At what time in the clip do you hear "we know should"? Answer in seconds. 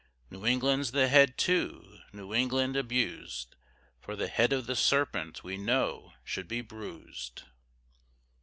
5.43-6.47